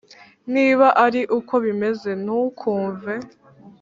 [0.53, 3.13] Niba ari uko bimeze ntukumve